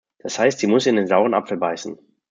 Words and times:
Das 0.17 0.39
heißt, 0.39 0.57
sie 0.57 0.65
muss 0.65 0.87
in 0.87 0.95
den 0.95 1.05
sauren 1.05 1.35
Apfel 1.35 1.57
beißen. 1.57 1.99